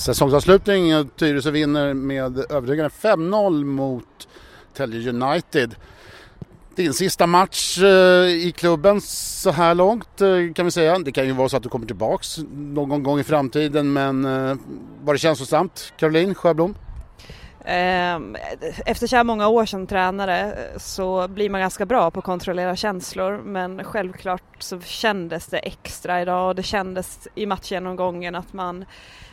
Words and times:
Säsongsavslutning, 0.00 1.08
Tyresö 1.08 1.50
vinner 1.50 1.94
med 1.94 2.38
övertygande 2.52 2.88
5-0 2.88 3.64
mot 3.64 4.28
Tälje 4.74 5.10
United. 5.10 5.74
Din 6.76 6.92
sista 6.92 7.26
match 7.26 7.78
eh, 7.78 8.26
i 8.26 8.52
klubben 8.56 9.00
så 9.00 9.50
här 9.50 9.74
långt 9.74 10.20
eh, 10.20 10.52
kan 10.54 10.64
vi 10.64 10.70
säga. 10.70 10.98
Det 10.98 11.12
kan 11.12 11.26
ju 11.26 11.32
vara 11.32 11.48
så 11.48 11.56
att 11.56 11.62
du 11.62 11.68
kommer 11.68 11.86
tillbaks 11.86 12.38
någon 12.52 13.02
gång 13.02 13.20
i 13.20 13.24
framtiden 13.24 13.92
men 13.92 14.24
eh, 14.24 14.56
var 15.02 15.14
det 15.14 15.18
känslosamt? 15.18 15.92
Caroline 15.96 16.34
Sjöblom? 16.34 16.74
Ehm, 17.64 18.36
efter 18.86 19.06
så 19.06 19.16
här 19.16 19.24
många 19.24 19.48
år 19.48 19.64
som 19.64 19.86
tränare 19.86 20.40
eh, 20.40 20.78
så 20.78 21.28
blir 21.28 21.50
man 21.50 21.60
ganska 21.60 21.86
bra 21.86 22.10
på 22.10 22.18
att 22.18 22.24
kontrollera 22.24 22.76
känslor 22.76 23.38
men 23.44 23.84
självklart 23.84 24.42
så 24.58 24.80
kändes 24.80 25.46
det 25.46 25.58
extra 25.58 26.22
idag 26.22 26.48
och 26.48 26.54
det 26.54 26.62
kändes 26.62 27.28
i 27.34 27.46
matchgenomgången 27.46 28.34
att 28.34 28.52
man 28.52 28.84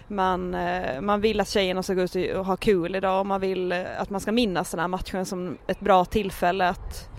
man, 0.10 0.56
eh, 0.56 1.02
man 1.02 1.22
vill 1.22 1.40
att 1.40 1.50
tjejerna 1.50 1.84
ska 1.84 1.94
gå 1.94 2.02
ut 2.02 2.16
och 2.36 2.46
ha 2.46 2.58
kul 2.58 2.96
idag 2.96 3.20
och 3.20 3.26
man 3.26 3.42
vill 3.42 3.72
eh, 3.72 3.84
att 3.98 4.10
man 4.10 4.22
ska 4.22 4.32
minnas 4.32 4.72
den 4.72 4.80
här 4.80 4.88
matchen 4.88 5.26
som 5.26 5.58
ett 5.68 5.80
bra 5.80 6.06
tillfälle 6.06 6.70
att, 6.70 7.10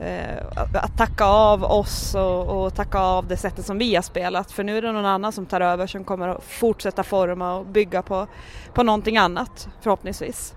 eh, 0.00 0.46
att 0.56 0.98
tacka 0.98 1.24
av 1.24 1.64
oss 1.64 2.14
och, 2.14 2.64
och, 2.64 2.74
tacka 2.74 2.98
av 2.98 3.26
det 3.26 3.36
sättet 3.36 3.66
som 3.66 3.78
vi 3.78 3.94
har 3.94 4.02
spelat 4.02 4.50
för 4.50 4.64
nu 4.64 4.78
är 4.78 4.82
det 4.82 4.92
någon 4.92 5.06
annan 5.06 5.32
som 5.32 5.46
tar 5.46 5.60
över 5.60 5.86
som 5.86 6.04
kommer 6.04 6.28
att 6.28 6.44
fortsätta 6.44 7.02
forma 7.02 7.54
och 7.54 7.66
bygga 7.66 8.02
på, 8.02 8.26
på 8.74 8.82
någonting 8.82 9.16
annat 9.16 9.68
förhoppningsvis. 9.80 10.54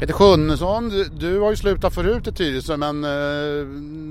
Peter 0.00 0.14
Sjunnesson, 0.14 0.88
du, 1.12 1.40
har 1.40 1.50
ju 1.50 1.56
slutat 1.56 1.94
förut 1.94 2.26
i 2.26 2.32
Tyresö 2.32 2.76
men 2.76 3.00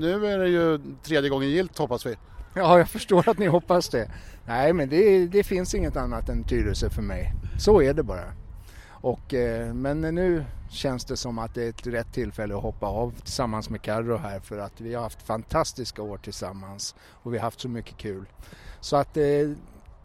nu 0.00 0.26
är 0.26 0.38
det 0.38 0.48
ju 0.48 0.80
tredje 1.02 1.30
gången 1.30 1.48
gilt 1.50 1.78
hoppas 1.78 2.06
vi. 2.06 2.16
Ja, 2.56 2.78
jag 2.78 2.88
förstår 2.88 3.28
att 3.28 3.38
ni 3.38 3.46
hoppas 3.46 3.88
det. 3.88 4.10
Nej, 4.46 4.72
men 4.72 4.88
det, 4.88 5.26
det 5.26 5.44
finns 5.44 5.74
inget 5.74 5.96
annat 5.96 6.28
än 6.28 6.44
Tyresö 6.44 6.90
för 6.90 7.02
mig. 7.02 7.32
Så 7.58 7.82
är 7.82 7.94
det 7.94 8.02
bara. 8.02 8.32
Och, 8.88 9.34
eh, 9.34 9.74
men 9.74 10.00
nu 10.00 10.44
känns 10.70 11.04
det 11.04 11.16
som 11.16 11.38
att 11.38 11.54
det 11.54 11.64
är 11.64 11.68
ett 11.68 11.86
rätt 11.86 12.12
tillfälle 12.12 12.56
att 12.56 12.62
hoppa 12.62 12.86
av 12.86 13.14
tillsammans 13.20 13.70
med 13.70 13.82
Carro 13.82 14.16
här 14.16 14.40
för 14.40 14.58
att 14.58 14.80
vi 14.80 14.94
har 14.94 15.02
haft 15.02 15.22
fantastiska 15.22 16.02
år 16.02 16.18
tillsammans 16.18 16.94
och 17.00 17.34
vi 17.34 17.38
har 17.38 17.44
haft 17.44 17.60
så 17.60 17.68
mycket 17.68 17.96
kul. 17.96 18.24
Så 18.80 18.96
att 18.96 19.14
det, 19.14 19.54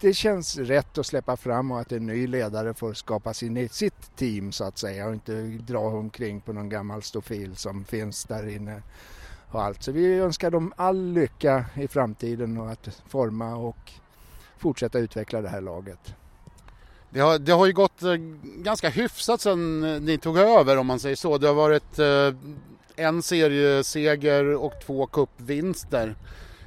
det 0.00 0.14
känns 0.14 0.56
rätt 0.56 0.98
att 0.98 1.06
släppa 1.06 1.36
fram 1.36 1.70
och 1.70 1.80
att 1.80 1.92
en 1.92 2.06
ny 2.06 2.26
ledare 2.26 2.74
får 2.74 2.94
skapa 2.94 3.34
sin, 3.34 3.68
sitt 3.68 4.16
team 4.16 4.52
så 4.52 4.64
att 4.64 4.78
säga 4.78 5.06
och 5.06 5.14
inte 5.14 5.42
dra 5.42 5.78
omkring 5.78 6.40
på 6.40 6.52
någon 6.52 6.68
gammal 6.68 7.02
stofil 7.02 7.56
som 7.56 7.84
finns 7.84 8.24
där 8.24 8.48
inne 8.48 8.82
och 9.50 9.62
allt. 9.62 9.82
Så 9.82 9.92
vi 9.92 10.18
önskar 10.18 10.50
dem 10.50 10.72
all 10.76 11.12
lycka 11.12 11.64
i 11.74 11.88
framtiden 11.88 12.58
och 12.58 12.70
att 12.70 13.02
forma 13.08 13.56
och 13.56 13.92
fortsätta 14.58 14.98
utveckla 14.98 15.40
det 15.40 15.48
här 15.48 15.60
laget. 15.60 16.14
Det 17.10 17.20
har, 17.20 17.38
det 17.38 17.52
har 17.52 17.66
ju 17.66 17.72
gått 17.72 18.02
eh, 18.02 18.14
ganska 18.44 18.88
hyfsat 18.88 19.40
sedan 19.40 19.80
ni 20.04 20.18
tog 20.18 20.38
över 20.38 20.76
om 20.76 20.86
man 20.86 21.00
säger 21.00 21.16
så. 21.16 21.38
Det 21.38 21.46
har 21.46 21.54
varit 21.54 21.98
eh, 21.98 22.34
en 22.96 23.22
serieseger 23.22 24.54
och 24.54 24.72
två 24.86 25.06
cupvinster 25.06 26.14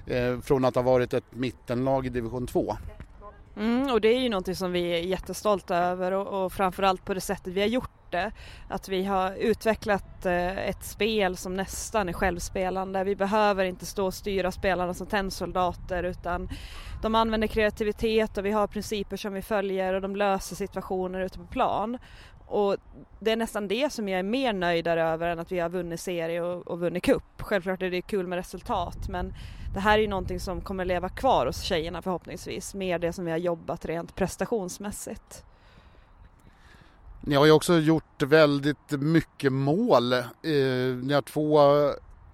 eh, 0.06 0.40
från 0.40 0.66
att 0.66 0.76
ha 0.76 0.82
varit 0.82 1.14
ett 1.14 1.24
mittenlag 1.30 2.06
i 2.06 2.10
division 2.10 2.48
2. 2.48 2.78
Mm, 3.58 3.92
och 3.92 4.02
det 4.02 4.08
är 4.08 4.20
ju 4.20 4.30
någonting 4.30 4.56
som 4.56 4.72
vi 4.72 4.82
är 4.82 4.98
jättestolta 4.98 5.78
över 5.78 6.12
och, 6.12 6.46
och 6.46 6.54
framförallt 6.54 7.06
på 7.06 7.14
det 7.14 7.22
sättet 7.22 7.54
vi 7.54 7.62
har 7.62 7.68
gjort 7.68 8.01
det. 8.12 8.32
Att 8.68 8.90
vi 8.90 9.04
har 9.04 9.36
utvecklat 9.36 10.26
eh, 10.26 10.70
ett 10.70 10.84
spel 10.84 11.38
som 11.38 11.56
nästan 11.56 12.10
är 12.10 12.14
självspelande. 12.14 13.04
Vi 13.04 13.16
behöver 13.16 13.66
inte 13.66 13.86
stå 13.86 14.06
och 14.06 14.14
styra 14.14 14.52
spelarna 14.52 14.94
som 14.94 15.08
tennsoldater 15.08 16.04
utan 16.04 16.50
de 17.02 17.16
använder 17.16 17.48
kreativitet 17.48 18.38
och 18.38 18.46
vi 18.46 18.52
har 18.52 18.68
principer 18.68 19.18
som 19.18 19.34
vi 19.34 19.42
följer 19.42 19.94
och 19.94 20.02
de 20.02 20.16
löser 20.16 20.56
situationer 20.56 21.22
ute 21.22 21.40
på 21.40 21.46
plan. 21.46 21.98
Och 22.48 22.78
det 23.20 23.32
är 23.32 23.36
nästan 23.36 23.68
det 23.68 23.94
som 23.94 24.10
jag 24.10 24.20
är 24.20 24.24
mer 24.24 24.54
nöjdare 24.54 25.04
över 25.04 25.30
än 25.30 25.40
att 25.40 25.52
vi 25.52 25.60
har 25.60 25.70
vunnit 25.70 26.00
serie 26.00 26.42
och, 26.42 26.68
och 26.68 26.80
vunnit 26.80 27.04
cup. 27.04 27.24
Självklart 27.38 27.82
är 27.82 27.92
det 27.92 28.02
kul 28.02 28.28
med 28.28 28.36
resultat 28.36 29.10
men 29.10 29.34
det 29.74 29.80
här 29.80 29.98
är 29.98 30.02
ju 30.02 30.08
någonting 30.08 30.40
som 30.40 30.62
kommer 30.62 30.86
leva 30.86 31.10
kvar 31.10 31.46
hos 31.46 31.62
tjejerna 31.62 32.02
förhoppningsvis. 32.02 32.74
Mer 32.74 33.00
det 33.00 33.14
som 33.14 33.26
vi 33.26 33.32
har 33.32 33.38
jobbat 33.38 33.86
rent 33.86 34.16
prestationsmässigt. 34.16 35.46
Ni 37.22 37.36
har 37.36 37.46
ju 37.46 37.52
också 37.52 37.80
gjort 37.80 38.24
väldigt 38.24 38.92
mycket 38.92 39.54
mål. 39.54 40.14
Eh, 40.14 40.24
ni 41.02 41.14
har 41.14 41.22
två 41.22 41.60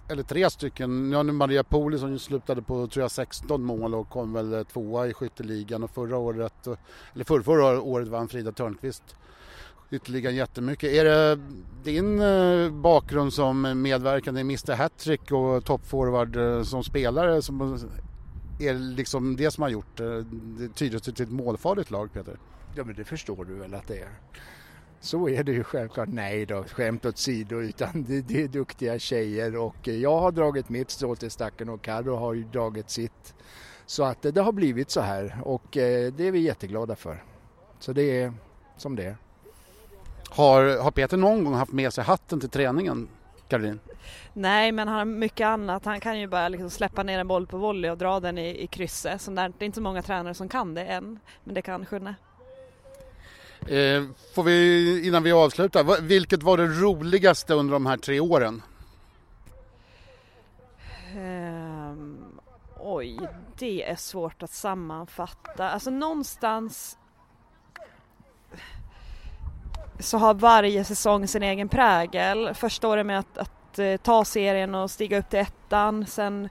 eller 0.09 0.23
tre 0.23 0.49
stycken. 0.49 1.09
Ni 1.09 1.15
har 1.15 1.23
nu 1.23 1.31
Maria 1.31 1.63
Poli 1.63 1.99
som 1.99 2.19
slutade 2.19 2.61
på 2.61 2.87
tror 2.87 3.03
jag 3.03 3.11
16 3.11 3.63
mål 3.63 3.95
och 3.95 4.09
kom 4.09 4.33
väl 4.33 4.53
eh, 4.53 4.63
tvåa 4.63 5.07
i 5.07 5.13
skytteligan 5.13 5.83
och 5.83 5.91
förra 5.91 6.17
året, 6.17 6.67
eh, 6.67 6.73
eller 7.13 7.23
förra, 7.23 7.81
året 7.81 8.07
vann 8.07 8.27
Frida 8.27 8.51
Törnqvist 8.51 9.15
ytterligare 9.91 10.33
jättemycket. 10.33 10.89
Är 10.89 11.05
det 11.05 11.39
din 11.83 12.21
eh, 12.21 12.71
bakgrund 12.71 13.33
som 13.33 13.81
medverkande 13.81 14.39
i 14.39 14.41
Mr 14.41 14.75
Hattrick 14.75 15.31
och 15.31 15.65
toppforward 15.65 16.65
som 16.65 16.83
spelare 16.83 17.41
som 17.41 17.79
är 18.59 18.73
liksom 18.73 19.35
det 19.35 19.51
som 19.51 19.61
har 19.61 19.69
gjort 19.69 19.97
det 19.97 20.25
Tyresö 20.75 21.11
till 21.11 21.25
ett 21.25 21.31
målfarligt 21.31 21.91
lag 21.91 22.13
Peter? 22.13 22.39
Ja 22.75 22.83
men 22.83 22.95
det 22.95 23.03
förstår 23.03 23.45
du 23.45 23.53
väl 23.53 23.73
att 23.73 23.87
det 23.87 23.99
är. 23.99 24.09
Så 24.99 25.29
är 25.29 25.43
det 25.43 25.51
ju 25.51 25.63
självklart. 25.63 26.09
Nej 26.11 26.45
då, 26.45 26.63
skämt 26.63 27.05
åsido, 27.05 27.59
utan 27.59 28.03
det, 28.03 28.21
det 28.21 28.43
är 28.43 28.47
duktiga 28.47 28.99
tjejer 28.99 29.55
och 29.55 29.87
jag 29.87 30.19
har 30.19 30.31
dragit 30.31 30.69
mitt 30.69 30.89
strå 30.89 31.15
till 31.15 31.31
stacken 31.31 31.69
och 31.69 31.81
Carro 31.81 32.15
har 32.15 32.33
ju 32.33 32.43
dragit 32.43 32.89
sitt. 32.89 33.35
Så 33.85 34.03
att 34.03 34.21
det 34.21 34.41
har 34.41 34.51
blivit 34.51 34.89
så 34.89 35.01
här 35.01 35.37
och 35.43 35.77
eh, 35.77 36.13
det 36.13 36.27
är 36.27 36.31
vi 36.31 36.39
jätteglada 36.39 36.95
för. 36.95 37.23
Så 37.79 37.93
det 37.93 38.21
är 38.21 38.33
som 38.77 38.95
det 38.95 39.05
är. 39.05 39.17
Har, 40.29 40.83
har 40.83 40.91
Peter 40.91 41.17
någon 41.17 41.43
gång 41.43 41.53
haft 41.53 41.73
med 41.73 41.93
sig 41.93 42.03
hatten 42.03 42.39
till 42.39 42.49
träningen, 42.49 43.07
Caroline? 43.47 43.79
Nej, 44.33 44.71
men 44.71 44.87
han 44.87 44.97
har 44.97 45.05
mycket 45.05 45.45
annat. 45.45 45.85
Han 45.85 45.99
kan 45.99 46.19
ju 46.19 46.27
bara 46.27 46.49
liksom 46.49 46.69
släppa 46.69 47.03
ner 47.03 47.19
en 47.19 47.27
boll 47.27 47.47
på 47.47 47.57
volley 47.57 47.91
och 47.91 47.97
dra 47.97 48.19
den 48.19 48.37
i, 48.37 48.63
i 48.63 48.67
krysset. 48.67 49.21
Så 49.21 49.31
där, 49.31 49.49
det 49.57 49.63
är 49.63 49.65
inte 49.65 49.75
så 49.75 49.81
många 49.81 50.01
tränare 50.01 50.33
som 50.33 50.49
kan 50.49 50.73
det 50.73 50.85
än, 50.85 51.19
men 51.43 51.53
det 51.53 51.61
kan 51.61 51.85
Sjunne. 51.85 52.15
Eh, 53.69 54.03
får 54.35 54.43
vi, 54.43 55.07
innan 55.07 55.23
vi 55.23 55.31
avslutar, 55.31 56.01
vilket 56.01 56.43
var 56.43 56.57
det 56.57 56.67
roligaste 56.67 57.53
under 57.53 57.73
de 57.73 57.85
här 57.85 57.97
tre 57.97 58.19
åren? 58.19 58.61
Um, 61.17 62.39
oj, 62.79 63.19
det 63.59 63.83
är 63.83 63.95
svårt 63.95 64.43
att 64.43 64.51
sammanfatta. 64.51 65.69
Alltså 65.69 65.89
någonstans 65.89 66.97
så 69.99 70.17
har 70.17 70.33
varje 70.33 70.83
säsong 70.83 71.27
sin 71.27 71.43
egen 71.43 71.69
prägel. 71.69 72.53
Första 72.53 72.87
året 72.87 73.05
med 73.05 73.19
att, 73.19 73.37
att 73.37 73.79
eh, 73.79 73.97
ta 73.97 74.25
serien 74.25 74.75
och 74.75 74.91
stiga 74.91 75.19
upp 75.19 75.29
till 75.29 75.39
ettan. 75.39 76.05
Sen 76.05 76.49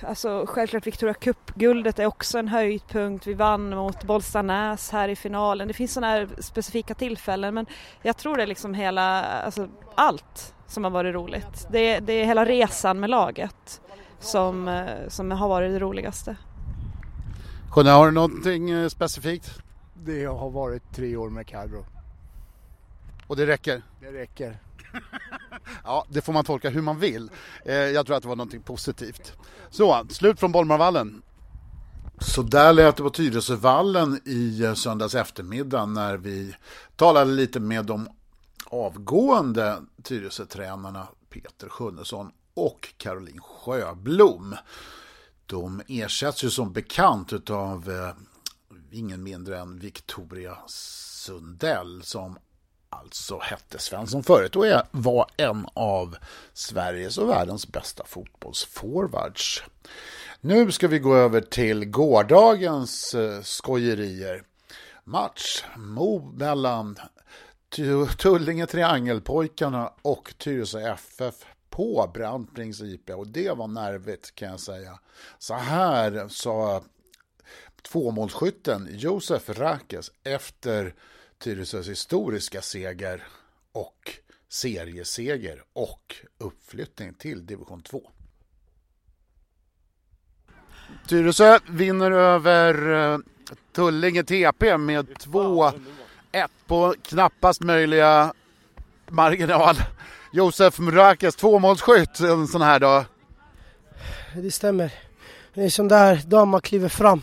Alltså 0.00 0.44
självklart 0.48 0.86
Victoria 0.86 1.14
Cup-guldet 1.14 1.98
är 1.98 2.06
också 2.06 2.38
en 2.38 2.48
höjdpunkt. 2.48 3.26
Vi 3.26 3.34
vann 3.34 3.70
mot 3.70 4.04
Bollstanäs 4.04 4.90
här 4.90 5.08
i 5.08 5.16
finalen. 5.16 5.68
Det 5.68 5.74
finns 5.74 5.92
sådana 5.92 6.12
här 6.12 6.28
specifika 6.38 6.94
tillfällen 6.94 7.54
men 7.54 7.66
jag 8.02 8.16
tror 8.16 8.36
det 8.36 8.42
är 8.42 8.46
liksom 8.46 8.74
hela, 8.74 9.22
alltså 9.22 9.68
allt 9.94 10.54
som 10.66 10.84
har 10.84 10.90
varit 10.90 11.14
roligt. 11.14 11.66
Det, 11.70 12.00
det 12.00 12.12
är 12.12 12.24
hela 12.24 12.44
resan 12.44 13.00
med 13.00 13.10
laget 13.10 13.80
som, 14.18 14.68
eh, 14.68 15.08
som 15.08 15.30
har 15.30 15.48
varit 15.48 15.72
det 15.72 15.78
roligaste. 15.78 16.36
Sjunne, 17.70 17.90
har 17.90 18.06
du 18.06 18.12
någonting 18.12 18.70
eh, 18.70 18.88
specifikt? 18.88 19.50
Det 19.94 20.24
har 20.24 20.50
varit 20.50 20.94
tre 20.94 21.16
år 21.16 21.30
med 21.30 21.46
Carro. 21.46 21.86
Och 23.26 23.36
det 23.36 23.46
räcker? 23.46 23.82
Det 24.00 24.12
räcker. 24.12 24.56
ja, 25.84 26.06
det 26.08 26.20
får 26.20 26.32
man 26.32 26.44
tolka 26.44 26.70
hur 26.70 26.82
man 26.82 26.98
vill. 26.98 27.30
Eh, 27.64 27.74
jag 27.74 28.06
tror 28.06 28.16
att 28.16 28.22
det 28.22 28.28
var 28.28 28.36
någonting 28.36 28.62
positivt. 28.62 29.32
Så, 29.70 30.06
slut 30.10 30.40
från 30.40 30.52
Bolmarvallen. 30.52 31.22
Så 32.20 32.42
där 32.42 32.72
lät 32.72 32.96
det 32.96 33.02
på 33.02 33.10
Tyresövallen 33.10 34.20
i 34.24 34.62
eh, 34.62 34.74
söndags 34.74 35.14
eftermiddag 35.14 35.86
när 35.86 36.16
vi 36.16 36.54
talade 36.96 37.30
lite 37.30 37.60
med 37.60 37.84
de 37.84 38.08
avgående 38.66 39.76
Tyresötränarna 40.02 41.06
Peter 41.30 41.68
Sjunnesson 41.68 42.30
och 42.54 42.94
Caroline 42.96 43.40
Sjöblom. 43.40 44.56
De 45.46 45.82
ersätts 45.88 46.44
ju 46.44 46.50
som 46.50 46.72
bekant 46.72 47.50
av 47.50 47.90
eh, 47.90 48.22
ingen 48.90 49.22
mindre 49.22 49.58
än 49.58 49.78
Victoria 49.78 50.58
Sundell 50.66 52.02
som 52.02 52.38
alltså 53.02 53.38
hette 53.38 53.78
Svensson 53.78 54.22
förut 54.22 54.56
och 54.56 54.66
var 54.90 55.30
en 55.36 55.66
av 55.74 56.16
Sveriges 56.52 57.18
och 57.18 57.28
världens 57.28 57.68
bästa 57.68 58.04
fotbollsforwards. 58.04 59.62
Nu 60.40 60.72
ska 60.72 60.88
vi 60.88 60.98
gå 60.98 61.16
över 61.16 61.40
till 61.40 61.84
gårdagens 61.84 63.14
eh, 63.14 63.42
skojerier. 63.42 64.42
Match 65.04 65.64
mellan 66.34 66.96
Tullinge 68.18 68.66
Triangelpojkarna 68.66 69.92
och 70.02 70.34
Tyresö 70.38 70.80
FF 70.92 71.34
på 71.70 72.10
Brantbrings 72.14 72.80
IP 72.80 73.10
och 73.10 73.26
det 73.26 73.56
var 73.56 73.68
nervigt 73.68 74.34
kan 74.34 74.48
jag 74.48 74.60
säga. 74.60 74.98
Så 75.38 75.54
här 75.54 76.28
sa 76.28 76.82
tvåmålsskytten 77.82 78.88
Josef 78.90 79.48
Rakes 79.48 80.12
efter 80.24 80.94
Tyresös 81.38 81.88
historiska 81.88 82.62
seger 82.62 83.22
och 83.72 84.12
serieseger 84.48 85.62
och 85.72 86.14
uppflyttning 86.38 87.14
till 87.14 87.46
division 87.46 87.82
2. 87.82 88.10
Tyresö 91.08 91.58
vinner 91.68 92.10
över 92.10 92.94
eh, 93.12 93.18
Tullinge 93.72 94.24
TP 94.24 94.78
med 94.78 95.06
2-1 95.08 95.72
på 96.66 96.94
knappast 97.02 97.60
möjliga 97.60 98.32
marginal. 99.08 99.76
Josef 100.32 100.78
Mrakes 100.78 101.36
tvåmålsskytt 101.36 102.20
en 102.20 102.46
sån 102.46 102.62
här 102.62 102.80
dag. 102.80 103.04
Det 104.34 104.50
stämmer. 104.50 104.92
Det 105.54 105.60
är 105.60 105.64
en 105.64 105.70
sån 105.70 105.88
där 105.88 106.22
dag 106.26 106.48
man 106.48 106.60
kliver 106.60 106.88
fram. 106.88 107.22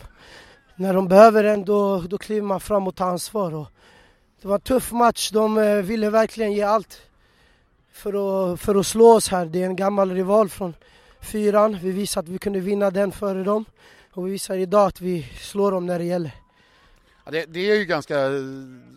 När 0.76 0.94
de 0.94 1.08
behöver 1.08 1.44
en 1.44 1.64
då, 1.64 2.00
då 2.00 2.18
kliver 2.18 2.46
man 2.46 2.60
fram 2.60 2.86
och 2.86 2.96
tar 2.96 3.06
ansvar. 3.06 3.54
Och 3.54 3.68
det 4.44 4.48
var 4.48 4.54
en 4.54 4.60
tuff 4.60 4.92
match. 4.92 5.30
De 5.30 5.58
eh, 5.58 5.76
ville 5.76 6.10
verkligen 6.10 6.52
ge 6.52 6.62
allt 6.62 7.02
för 7.92 8.52
att, 8.52 8.60
för 8.60 8.74
att 8.74 8.86
slå 8.86 9.06
oss 9.06 9.28
här. 9.28 9.46
Det 9.46 9.62
är 9.62 9.66
en 9.66 9.76
gammal 9.76 10.10
rival 10.10 10.48
från 10.48 10.74
fyran. 11.20 11.78
Vi 11.82 11.90
visade 11.90 12.24
att 12.24 12.28
vi 12.28 12.38
kunde 12.38 12.60
vinna 12.60 12.90
den 12.90 13.12
före 13.12 13.44
dem. 13.44 13.64
Och 14.12 14.26
vi 14.26 14.30
visar 14.30 14.56
idag 14.56 14.86
att 14.86 15.00
vi 15.00 15.22
slår 15.40 15.72
dem 15.72 15.86
när 15.86 15.98
det 15.98 16.04
gäller. 16.04 16.30
Ja, 17.24 17.30
det, 17.30 17.44
det, 17.44 17.70
är 17.70 17.74
ju 17.74 17.84
ganska 17.84 18.16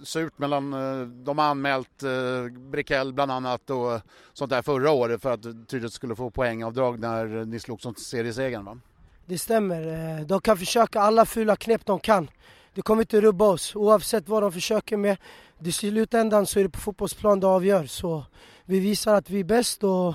surt 0.04 0.38
mellan, 0.38 0.74
eh, 0.74 1.08
de 1.08 1.38
har 1.38 1.46
anmält 1.46 2.04
eh, 2.04 2.60
Brickell 2.72 3.14
bland 3.14 3.32
annat 3.32 3.70
och 3.70 4.02
sånt 4.34 4.50
där 4.50 4.62
förra 4.62 4.92
året 4.92 5.22
för 5.22 5.32
att 5.32 5.68
Tyresö 5.68 5.90
skulle 5.90 6.16
få 6.16 6.30
poängavdrag 6.30 7.00
när 7.00 7.46
ni 7.46 7.60
slog 7.60 7.82
som 7.82 7.96
seriesegern 7.96 8.66
va? 8.66 8.80
Det 9.26 9.38
stämmer. 9.38 9.88
Eh, 9.88 10.26
de 10.26 10.42
kan 10.42 10.58
försöka 10.58 11.02
alla 11.02 11.26
fula 11.26 11.56
knep 11.56 11.86
de 11.86 12.00
kan. 12.00 12.30
Det 12.78 12.82
kommer 12.82 13.02
inte 13.02 13.22
rubba 13.22 13.46
oss 13.46 13.76
oavsett 13.76 14.30
vad 14.30 14.44
de 14.44 14.52
försöker 14.52 14.98
med. 14.98 15.18
I 15.60 15.72
slutändan 15.72 16.46
så 16.46 16.60
är 16.60 16.64
det 16.64 16.70
på 16.70 16.80
fotbollsplan 16.80 17.40
det 17.40 17.48
avgör. 17.48 17.86
Så 17.86 18.26
vi 18.66 18.80
visar 18.80 19.16
att 19.16 19.30
vi 19.30 19.40
är 19.40 19.44
bäst 19.44 19.84
och 19.84 20.14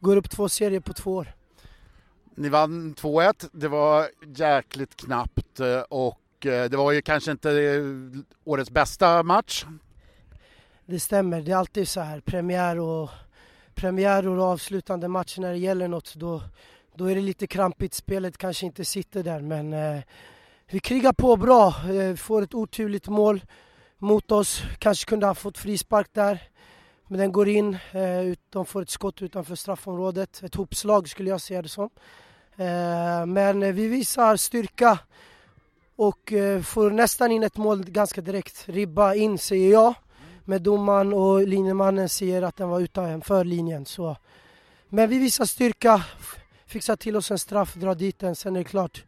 går 0.00 0.16
upp 0.16 0.30
två 0.30 0.48
serier 0.48 0.80
på 0.80 0.92
två 0.92 1.14
år. 1.14 1.32
Ni 2.34 2.48
vann 2.48 2.94
2-1. 2.94 3.48
Det 3.52 3.68
var 3.68 4.08
jäkligt 4.36 4.96
knappt 4.96 5.60
och 5.88 6.18
Eh, 6.46 6.64
det 6.64 6.76
var 6.76 6.92
ju 6.92 7.02
kanske 7.02 7.30
inte 7.30 7.50
eh, 7.50 7.82
årets 8.44 8.70
bästa 8.70 9.22
match. 9.22 9.64
Det 10.86 11.00
stämmer, 11.00 11.42
det 11.42 11.52
är 11.52 11.56
alltid 11.56 11.88
så 11.88 12.00
här 12.00 12.20
premiär 12.20 12.78
och, 12.78 13.10
premiär 13.74 14.28
och 14.28 14.44
avslutande 14.44 15.08
matcher 15.08 15.40
när 15.40 15.52
det 15.52 15.58
gäller 15.58 15.88
något 15.88 16.14
då, 16.14 16.42
då 16.94 17.10
är 17.10 17.14
det 17.14 17.20
lite 17.20 17.46
krampigt, 17.46 17.94
spelet 17.94 18.38
kanske 18.38 18.66
inte 18.66 18.84
sitter 18.84 19.22
där 19.22 19.40
men 19.40 19.72
eh, 19.72 20.02
vi 20.70 20.80
krigar 20.80 21.12
på 21.12 21.36
bra, 21.36 21.74
eh, 21.90 22.16
får 22.16 22.42
ett 22.42 22.54
oturligt 22.54 23.08
mål 23.08 23.44
mot 23.98 24.32
oss, 24.32 24.62
kanske 24.78 25.08
kunde 25.08 25.26
ha 25.26 25.34
fått 25.34 25.58
frispark 25.58 26.08
där 26.12 26.42
men 27.08 27.18
den 27.18 27.32
går 27.32 27.48
in, 27.48 27.74
eh, 27.74 28.36
de 28.50 28.66
får 28.66 28.82
ett 28.82 28.90
skott 28.90 29.22
utanför 29.22 29.54
straffområdet, 29.54 30.42
ett 30.42 30.54
hopslag 30.54 31.08
skulle 31.08 31.30
jag 31.30 31.40
säga 31.40 31.62
det 31.62 31.68
som. 31.68 31.90
Eh, 32.56 33.26
men 33.26 33.74
vi 33.74 33.88
visar 33.88 34.36
styrka 34.36 34.98
och 35.96 36.32
får 36.62 36.90
nästan 36.90 37.32
in 37.32 37.42
ett 37.42 37.56
mål 37.56 37.84
ganska 37.84 38.20
direkt. 38.20 38.68
Ribba 38.68 39.14
in 39.14 39.38
säger 39.38 39.72
jag, 39.72 39.94
men 40.44 40.62
domaren 40.62 41.12
och 41.12 41.48
linjemannen 41.48 42.08
säger 42.08 42.42
att 42.42 42.56
den 42.56 42.68
var 42.68 42.80
utanför 42.80 43.44
linjen. 43.44 43.86
Så. 43.86 44.16
Men 44.88 45.08
vi 45.08 45.18
visar 45.18 45.44
styrka, 45.44 46.04
fixar 46.66 46.96
till 46.96 47.16
oss 47.16 47.30
en 47.30 47.38
straff, 47.38 47.74
drar 47.74 47.94
dit 47.94 48.18
den, 48.18 48.36
sen 48.36 48.56
är 48.56 48.60
det 48.60 48.64
klart. 48.64 49.04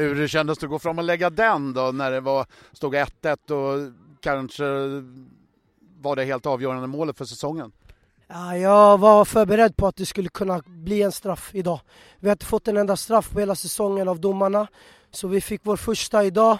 Hur 0.00 0.28
kändes 0.28 0.58
det 0.58 0.66
att 0.66 0.70
gå 0.70 0.78
fram 0.78 0.98
och 0.98 1.04
lägga 1.04 1.30
den 1.30 1.72
då 1.72 1.90
när 1.92 2.10
det 2.10 2.20
var, 2.20 2.46
stod 2.72 2.94
1-1 2.94 3.50
och 3.50 3.92
kanske 4.20 4.64
var 6.00 6.16
det 6.16 6.24
helt 6.24 6.46
avgörande 6.46 6.86
målet 6.86 7.18
för 7.18 7.24
säsongen? 7.24 7.72
Ja, 8.28 8.56
jag 8.56 8.98
var 8.98 9.24
förberedd 9.24 9.76
på 9.76 9.86
att 9.86 9.96
det 9.96 10.06
skulle 10.06 10.28
kunna 10.28 10.62
bli 10.66 11.02
en 11.02 11.12
straff 11.12 11.50
idag. 11.54 11.80
Vi 12.18 12.28
har 12.28 12.32
inte 12.32 12.46
fått 12.46 12.68
en 12.68 12.76
enda 12.76 12.96
straff 12.96 13.30
på 13.30 13.40
hela 13.40 13.54
säsongen 13.54 14.08
av 14.08 14.20
domarna. 14.20 14.66
Så 15.10 15.28
vi 15.28 15.40
fick 15.40 15.60
vår 15.64 15.76
första 15.76 16.24
idag. 16.24 16.58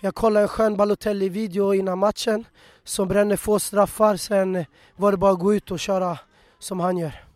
Jag 0.00 0.14
kollade 0.14 0.42
en 0.44 0.48
skön 0.48 0.76
Balotelli-video 0.76 1.74
innan 1.74 1.98
matchen 1.98 2.44
som 2.84 3.08
bränner 3.08 3.36
få 3.36 3.58
straffar. 3.58 4.16
Sen 4.16 4.64
var 4.96 5.10
det 5.10 5.18
bara 5.18 5.32
att 5.32 5.38
gå 5.38 5.54
ut 5.54 5.70
och 5.70 5.80
köra 5.80 6.18
som 6.58 6.80
han 6.80 6.98
gör. 6.98 7.29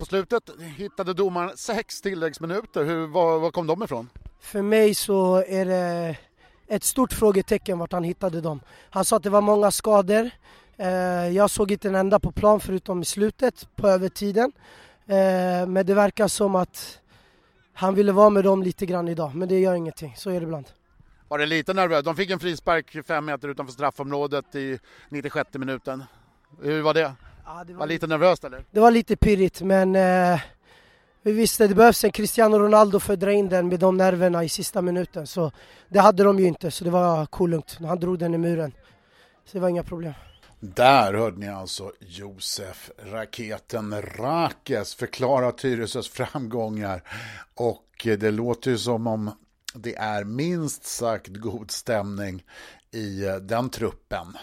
På 0.00 0.06
slutet 0.06 0.50
hittade 0.76 1.14
domaren 1.14 1.56
sex 1.56 2.00
tilläggsminuter. 2.00 2.84
Hur, 2.84 3.06
var, 3.06 3.38
var 3.38 3.50
kom 3.50 3.66
de 3.66 3.82
ifrån? 3.82 4.10
För 4.40 4.62
mig 4.62 4.94
så 4.94 5.44
är 5.46 5.64
det 5.64 6.16
ett 6.68 6.84
stort 6.84 7.12
frågetecken 7.12 7.78
vart 7.78 7.92
han 7.92 8.04
hittade 8.04 8.40
dem. 8.40 8.60
Han 8.90 9.04
sa 9.04 9.16
att 9.16 9.22
det 9.22 9.30
var 9.30 9.40
många 9.40 9.70
skador. 9.70 10.30
Eh, 10.76 10.88
jag 11.28 11.50
såg 11.50 11.70
inte 11.72 11.88
en 11.88 11.94
enda 11.94 12.18
på 12.20 12.32
plan 12.32 12.60
förutom 12.60 13.02
i 13.02 13.04
slutet 13.04 13.68
på 13.76 13.88
övertiden. 13.88 14.52
Eh, 15.06 15.66
men 15.66 15.86
det 15.86 15.94
verkar 15.94 16.28
som 16.28 16.54
att 16.54 16.98
han 17.72 17.94
ville 17.94 18.12
vara 18.12 18.30
med 18.30 18.44
dem 18.44 18.62
lite 18.62 18.86
grann 18.86 19.08
idag, 19.08 19.34
men 19.34 19.48
det 19.48 19.58
gör 19.58 19.74
ingenting. 19.74 20.14
Så 20.16 20.30
är 20.30 20.40
det 20.40 20.44
ibland. 20.44 20.66
Var 21.28 21.38
det 21.38 21.46
lite 21.46 21.74
nervöst? 21.74 22.04
De 22.04 22.16
fick 22.16 22.30
en 22.30 22.40
frispark 22.40 23.06
fem 23.06 23.24
meter 23.24 23.48
utanför 23.48 23.72
straffområdet 23.72 24.54
i 24.54 24.78
96 25.08 25.54
minuten. 25.54 26.04
Hur 26.62 26.82
var 26.82 26.94
det? 26.94 27.12
Ja, 27.46 27.64
det 27.64 27.72
var, 27.72 27.80
var 27.80 27.86
lite 27.86 28.06
nervöst 28.06 28.44
eller? 28.44 28.64
Det 28.70 28.80
var 28.80 28.90
lite 28.90 29.16
pirrigt 29.16 29.62
men 29.62 29.96
eh, 29.96 30.40
vi 31.22 31.32
visste 31.32 31.66
det 31.66 31.74
behövs 31.74 32.04
en 32.04 32.12
Cristiano 32.12 32.58
Ronaldo 32.58 33.00
för 33.00 33.12
att 33.12 33.20
dra 33.20 33.32
in 33.32 33.48
den 33.48 33.68
med 33.68 33.80
de 33.80 33.96
nerverna 33.96 34.44
i 34.44 34.48
sista 34.48 34.82
minuten. 34.82 35.26
Så 35.26 35.52
det 35.88 35.98
hade 35.98 36.24
de 36.24 36.38
ju 36.38 36.46
inte 36.46 36.70
så 36.70 36.84
det 36.84 36.90
var 36.90 37.26
coolt. 37.26 37.78
Han 37.80 38.00
drog 38.00 38.18
den 38.18 38.34
i 38.34 38.38
muren. 38.38 38.72
Så 39.44 39.50
det 39.52 39.60
var 39.60 39.68
inga 39.68 39.82
problem. 39.82 40.12
Där 40.60 41.14
hörde 41.14 41.38
ni 41.38 41.48
alltså 41.48 41.92
Josef 42.00 42.90
Raketen 42.98 44.02
Rakes 44.02 44.94
förklara 44.94 45.52
Tyresös 45.52 46.08
framgångar 46.08 47.02
och 47.54 47.86
det 48.02 48.30
låter 48.30 48.70
ju 48.70 48.78
som 48.78 49.06
om 49.06 49.30
det 49.74 49.96
är 49.96 50.24
minst 50.24 50.84
sagt 50.84 51.28
god 51.28 51.70
stämning 51.70 52.42
i 52.90 53.20
den 53.40 53.70
truppen. 53.70 54.36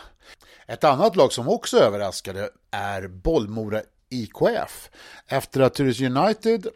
Ett 0.69 0.83
annat 0.83 1.15
lag 1.15 1.33
som 1.33 1.49
också 1.49 1.77
överraskade 1.77 2.49
är 2.71 3.07
Bollmora 3.07 3.81
IKF. 4.09 4.89
Efter 5.27 5.61
att 5.61 5.73
Tyresö 5.73 6.05
United 6.05 6.67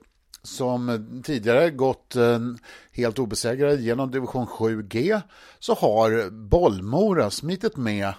som 0.44 1.22
tidigare 1.26 1.70
gått 1.70 2.16
eh, 2.16 2.40
helt 2.92 3.20
obesegrade 3.20 3.82
genom 3.82 4.12
division 4.12 4.48
7G 4.48 5.22
så 5.60 5.74
har 5.74 6.30
Bollmora 6.30 7.30
smitit 7.30 7.78
med 7.78 8.14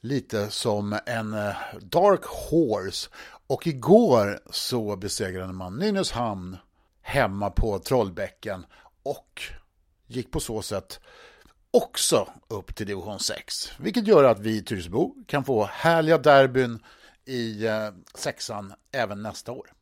lite 0.00 0.50
som 0.50 0.98
en 1.06 1.34
eh, 1.34 1.54
dark 1.80 2.24
horse. 2.24 3.10
Och 3.46 3.66
igår 3.66 4.40
så 4.50 4.96
besegrade 4.96 5.52
man 5.52 5.78
Nynäshamn 5.78 6.56
hemma 7.02 7.50
på 7.50 7.78
Trollbäcken 7.78 8.66
och 9.02 9.42
gick 10.06 10.30
på 10.30 10.40
så 10.40 10.62
sätt 10.62 11.00
också 11.70 12.32
upp 12.48 12.74
till 12.74 12.86
division 12.86 13.20
6. 13.20 13.72
Vilket 13.78 14.06
gör 14.06 14.24
att 14.24 14.38
vi 14.38 14.56
i 14.56 14.62
Tyresöbo 14.62 15.14
kan 15.26 15.44
få 15.44 15.64
härliga 15.64 16.18
derbyn 16.18 16.84
i 17.24 17.66
eh, 17.66 17.90
sexan 18.14 18.74
även 18.92 19.22
nästa 19.22 19.52
år. 19.52 19.72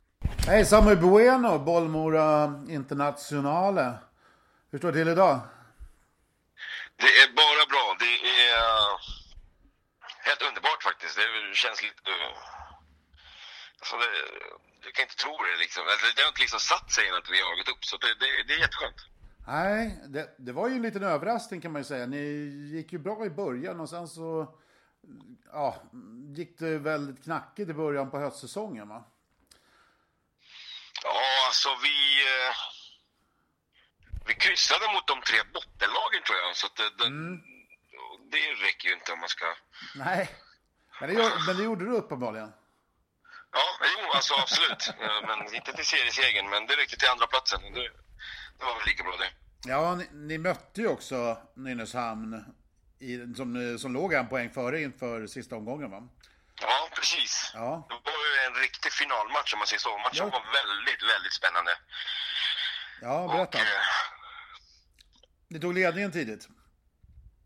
Hej 0.46 0.64
Samuel 0.66 0.96
Bueno, 0.96 1.58
Bollmora 1.58 2.64
Internationale. 2.68 3.98
Hur 4.70 4.78
står 4.78 4.92
det 4.92 4.98
till 4.98 5.08
idag? 5.08 5.40
Det 6.96 7.12
är 7.22 7.28
bara 7.42 7.64
bra. 7.72 7.96
Det 7.98 8.14
är 8.38 8.58
helt 10.28 10.42
underbart 10.48 10.82
faktiskt. 10.82 11.16
Det 11.16 11.56
känns 11.64 11.82
lite... 11.82 12.10
Alltså 13.80 13.96
det, 14.02 14.10
jag 14.84 14.92
kan 14.94 15.02
inte 15.02 15.20
tro 15.24 15.34
det 15.46 15.56
liksom. 15.64 15.82
Alltså, 15.92 16.06
det 16.16 16.22
har 16.22 16.28
inte 16.28 16.44
liksom 16.46 16.60
satt 16.60 16.88
sig 16.92 17.08
än 17.08 17.14
att 17.20 17.30
vi 17.34 17.38
har 17.40 17.56
gått 17.58 17.72
upp, 17.74 17.84
så 17.90 17.96
det, 17.96 18.12
det, 18.22 18.28
det 18.46 18.54
är 18.54 18.60
jätteskönt. 18.66 19.00
Nej, 19.48 19.98
det, 20.08 20.34
det, 20.38 20.52
var 20.52 20.68
ju 20.68 20.74
en 20.74 20.82
liten 20.82 21.02
överraskning 21.02 21.60
kan 21.60 21.72
man 21.72 21.80
ju 21.80 21.84
säga. 21.84 22.06
Ni 22.06 22.22
gick 22.74 22.92
ju 22.92 22.98
bra 22.98 23.26
i 23.26 23.30
början 23.30 23.80
och 23.80 23.88
sen 23.88 24.08
så 24.08 24.58
ja, 25.52 25.82
gick 26.36 26.58
det 26.58 26.78
väldigt 26.78 27.24
knackigt 27.24 27.70
i 27.70 27.74
början 27.74 28.10
på 28.10 28.18
höstsäsongen 28.18 28.88
va? 28.88 29.04
Ja, 31.02 31.20
alltså 31.46 31.68
vi... 31.82 31.96
Eh, 32.26 32.54
vi 34.26 34.34
kryssade 34.34 34.92
mot 34.94 35.06
de 35.06 35.20
tre 35.20 35.38
bottenlagen 35.54 36.22
tror 36.26 36.38
jag, 36.38 36.56
så 36.56 36.66
att 36.66 36.76
det, 36.98 37.06
mm 37.06 37.40
det 38.30 38.66
räcker 38.66 38.88
ju 38.88 38.94
inte 38.94 39.12
om 39.12 39.20
man 39.20 39.28
ska... 39.28 39.46
Nej, 39.94 40.30
men 41.00 41.14
det, 41.14 41.32
men 41.46 41.56
det 41.56 41.62
gjorde 41.62 41.84
du 41.84 41.92
uppenbarligen. 41.92 42.52
Ja, 43.52 43.86
jo, 43.98 44.10
alltså 44.14 44.34
absolut. 44.34 44.94
men 45.26 45.54
inte 45.54 45.72
till 45.72 45.86
seriesegern, 45.86 46.48
men 46.50 46.66
det 46.66 46.76
räckte 46.76 46.96
till 46.96 47.08
andra 47.08 47.26
platsen. 47.26 47.60
Det, 47.72 47.90
det 48.58 48.64
var 48.64 48.74
väl 48.74 48.86
lika 48.86 49.02
bra 49.02 49.16
det. 49.16 49.30
Ja, 49.68 49.94
ni, 49.94 50.08
ni 50.12 50.38
mötte 50.38 50.80
ju 50.80 50.88
också 50.88 51.38
Nynäshamn 51.54 52.44
i, 52.98 53.34
som, 53.36 53.78
som 53.78 53.94
låg 53.94 54.12
en 54.12 54.28
poäng 54.28 54.50
före 54.50 54.82
inför 54.82 55.26
sista 55.26 55.56
omgången 55.56 55.90
va? 55.90 56.08
Ja, 56.60 56.88
precis. 56.96 57.50
Ja. 57.54 57.86
Det 57.88 57.94
var 58.10 58.26
ju 58.26 58.46
en 58.46 58.54
riktig 58.62 58.92
finalmatch 58.92 59.52
om 59.52 59.58
man 59.58 59.66
säger 59.66 59.80
så. 59.80 59.98
Matchen 59.98 60.30
ja. 60.32 60.38
var 60.38 60.44
väldigt, 60.60 61.02
väldigt 61.12 61.32
spännande. 61.32 61.78
Ja, 63.00 63.28
berätta. 63.32 63.58
Och, 63.58 63.64
eh, 63.64 63.80
Ni 65.48 65.60
tog 65.60 65.74
ledningen 65.74 66.12
tidigt? 66.12 66.48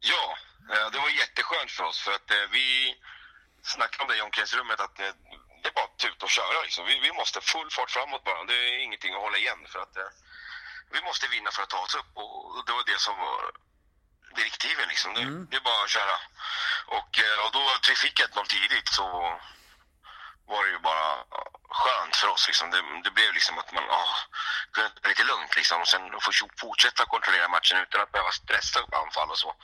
Ja, 0.01 0.37
eh, 0.75 0.91
det 0.93 0.99
var 0.99 1.11
jätteskönt 1.23 1.71
för 1.71 1.85
oss 1.85 2.01
för 2.05 2.13
att 2.13 2.31
eh, 2.31 2.47
vi 2.53 2.95
snackade 3.63 4.03
om 4.03 4.09
det 4.09 4.17
i 4.19 4.23
omklädningsrummet 4.23 4.81
att 4.81 4.99
eh, 5.01 5.13
det 5.63 5.69
är 5.69 5.73
bara 5.73 5.85
att 5.85 5.99
tuta 5.99 6.25
och 6.25 6.31
köra 6.31 6.63
liksom. 6.63 6.87
Vi, 6.87 7.01
vi 7.01 7.13
måste 7.13 7.41
full 7.41 7.71
fart 7.71 7.91
framåt 7.91 8.25
bara. 8.25 8.45
Det 8.45 8.55
är 8.55 8.79
ingenting 8.87 9.15
att 9.15 9.21
hålla 9.21 9.39
igen 9.39 9.63
för 9.73 9.79
att 9.79 9.97
vi 10.91 11.01
måste 11.03 11.27
vinna 11.29 11.51
för 11.51 11.63
att 11.63 11.71
ta 11.71 11.79
oss 11.79 11.95
upp 11.95 12.11
och 12.15 12.67
det 12.67 12.73
var 12.73 12.85
det 12.87 13.01
som 13.01 13.19
var 13.19 13.51
direktiven 14.37 14.89
liksom. 14.89 15.15
Det, 15.15 15.21
Mm. 15.21 15.47
det 15.51 15.57
är 15.57 15.61
bara 15.61 15.85
att 15.85 15.91
köra. 15.91 16.17
Och, 16.87 17.13
och 17.45 17.53
då 17.53 17.63
vi 17.89 17.95
fick 17.97 18.21
1-0 18.21 18.45
tidigt 18.47 18.89
så 18.89 19.07
var 20.47 20.65
det 20.65 20.71
ju 20.71 20.79
bara 20.79 21.25
skönt 21.71 22.17
för 22.17 22.29
oss. 22.29 22.47
Liksom. 22.49 22.71
Det, 22.71 22.83
det 23.05 23.11
blev 23.11 23.33
liksom 23.35 23.59
att 23.59 23.73
man 23.73 23.85
åh, 23.91 24.15
kunde 24.73 24.91
ta 24.91 25.09
lite 25.09 25.25
lugnt 25.25 25.57
liksom. 25.57 25.81
och 25.81 25.89
sen 25.89 26.21
få 26.21 26.31
fortsätta 26.61 27.05
kontrollera 27.05 27.49
matchen 27.49 27.79
utan 27.79 28.01
att 28.01 28.13
behöva 28.13 28.31
stressa 28.33 28.81
upp 28.81 28.95
anfall 28.95 29.31
och 29.31 29.39
så. 29.39 29.55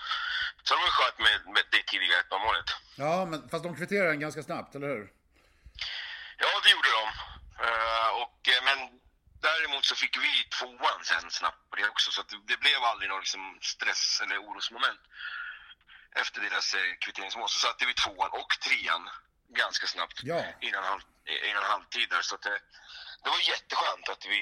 Så 0.63 0.75
det 0.75 0.81
var 0.81 0.89
skönt 0.89 1.19
med, 1.19 1.55
med 1.55 1.65
det 1.71 1.83
tidiga 1.83 2.21
1 2.21 2.27
målet 2.31 2.65
Ja, 2.97 3.25
men 3.25 3.49
fast 3.49 3.65
de 3.65 3.77
kvitterade 3.77 4.09
den 4.11 4.21
ganska 4.21 4.43
snabbt, 4.43 4.75
eller 4.75 4.89
hur? 4.89 5.11
Ja, 6.39 6.61
det 6.63 6.71
gjorde 6.71 6.91
de. 6.91 7.05
Uh, 7.67 8.09
och, 8.23 8.49
eh, 8.49 8.63
men 8.65 8.98
däremot 9.41 9.85
så 9.85 9.95
fick 9.95 10.17
vi 10.27 10.33
tvåan 10.59 11.01
sen 11.05 11.31
snabbt 11.31 11.71
på 11.71 11.77
det 11.77 11.89
också. 11.89 12.11
Så 12.11 12.23
det, 12.51 12.57
blev 12.65 12.81
aldrig 12.91 13.09
någon 13.11 13.21
liksom 13.21 13.59
stress 13.63 14.21
eller 14.23 14.39
orosmoment 14.39 15.01
efter 16.23 16.41
deras 16.41 16.75
eh, 16.75 16.81
kvitteringsmål. 17.05 17.49
Så 17.49 17.59
satte 17.59 17.87
vi 17.87 17.95
tvåan 17.95 18.31
och 18.41 18.51
trean 18.67 19.03
ganska 19.63 19.87
snabbt 19.87 20.21
Ja. 20.23 20.45
innan, 20.61 20.85
halv, 20.85 21.03
innan 21.51 21.63
halvtid. 21.63 22.07
Där. 22.11 22.23
Så 22.23 22.37
det, 22.37 22.59
det 23.23 23.31
var 23.35 23.41
jätteskönt 23.53 24.09
att 24.09 24.25
vi 24.35 24.41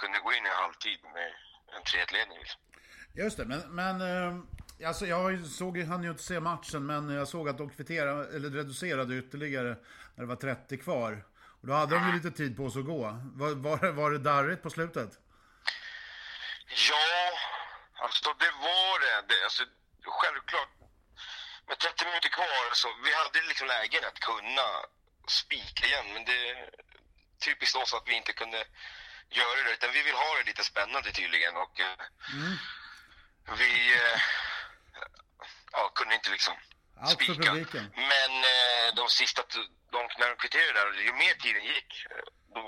kunde 0.00 0.18
gå 0.18 0.32
in 0.32 0.46
i 0.46 0.48
halvtid 0.48 1.00
med 1.16 1.28
en 1.76 1.82
3-1-ledning. 1.82 2.38
Liksom. 2.38 2.60
Just 3.14 3.36
det, 3.36 3.44
men, 3.44 3.60
men 3.74 4.00
eh, 4.00 4.88
alltså 4.88 5.06
jag 5.06 5.46
såg, 5.46 5.78
hann 5.78 6.02
ju 6.02 6.10
inte 6.10 6.22
se 6.22 6.40
matchen, 6.40 6.86
men 6.86 7.08
jag 7.08 7.28
såg 7.28 7.48
att 7.48 7.58
de 7.58 7.70
kvitterade, 7.70 8.36
eller 8.36 8.50
reducerade 8.50 9.14
ytterligare 9.14 9.76
när 10.14 10.24
det 10.24 10.26
var 10.26 10.36
30 10.36 10.78
kvar. 10.78 11.24
Och 11.60 11.66
då 11.66 11.72
hade 11.72 11.94
de 11.94 12.06
ju 12.06 12.12
lite 12.12 12.30
tid 12.30 12.56
på 12.56 12.70
sig 12.70 12.80
att 12.80 12.86
gå. 12.86 13.02
Var, 13.40 13.54
var, 13.54 13.92
var 13.92 14.10
det 14.10 14.18
darrigt 14.18 14.62
på 14.62 14.70
slutet? 14.70 15.10
Ja, 16.90 17.38
alltså 18.04 18.28
det 18.38 18.50
var 18.50 19.00
det. 19.00 19.34
det 19.34 19.44
alltså, 19.44 19.62
självklart, 20.02 20.68
med 21.68 21.78
30 21.78 22.04
minuter 22.04 22.28
kvar 22.28 22.74
så 22.74 22.88
vi 23.04 23.10
hade 23.14 23.48
liksom 23.48 23.66
lägen 23.66 24.04
att 24.04 24.20
kunna 24.20 24.68
spika 25.28 25.86
igen. 25.86 26.06
Men 26.14 26.24
det 26.24 26.50
är 26.50 26.70
typiskt 27.44 27.76
oss 27.76 27.94
att 27.94 28.08
vi 28.08 28.14
inte 28.14 28.32
kunde 28.32 28.64
göra 29.30 29.62
det. 29.64 29.72
Utan 29.72 29.92
vi 29.92 30.02
vill 30.02 30.14
ha 30.14 30.36
det 30.38 30.46
lite 30.46 30.64
spännande 30.64 31.12
tydligen. 31.12 31.56
Och 31.56 31.80
mm. 31.80 32.56
vi 33.58 33.94
eh, 33.94 34.20
ja, 35.72 35.92
kunde 35.94 36.14
inte 36.14 36.30
liksom 36.30 36.54
Allt 37.00 37.24
för 37.24 37.34
publiken. 37.34 37.84
Men 38.12 38.32
eh, 38.54 38.86
de 39.00 39.08
sista, 39.08 39.42
de, 39.92 40.00
när 40.18 40.28
de 40.28 40.36
kvitterade 40.42 40.72
där, 40.78 41.02
ju 41.08 41.12
mer 41.12 41.34
tiden 41.44 41.64
gick, 41.64 41.90
eh, 42.10 42.26
då 42.54 42.62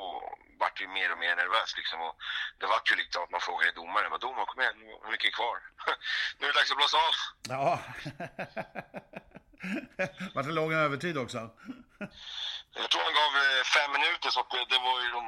vart 0.60 0.80
ju 0.80 0.88
mer 0.88 1.12
och 1.12 1.18
mer 1.18 1.36
nervöst 1.36 1.76
liksom. 1.80 2.00
Och 2.06 2.14
det 2.58 2.66
vart 2.66 2.90
ju 2.90 2.96
liksom 2.96 3.22
att 3.24 3.30
man 3.30 3.40
frågade 3.40 3.72
domaren, 3.72 4.10
vad 4.10 4.20
domaren 4.20 4.46
kom 4.46 4.60
igen, 4.62 4.78
hur 5.04 5.10
mycket 5.10 5.28
är 5.32 5.36
kvar? 5.40 5.56
nu 6.38 6.42
är 6.46 6.52
det 6.52 6.58
dags 6.58 6.70
att 6.70 6.80
blåsa 6.80 6.98
av. 7.08 7.14
Ja. 7.54 7.70
Vart 10.34 10.46
det 10.46 10.52
lång 10.52 10.72
övertid 10.72 11.18
också? 11.18 11.50
Jag 12.74 12.90
tror 12.90 13.02
han 13.08 13.14
gav 13.20 13.32
eh, 13.42 13.64
fem 13.76 13.90
minuter, 13.92 14.30
så 14.30 14.40
det, 14.72 14.78
var 14.78 14.96
ju 15.04 15.08
de 15.18 15.24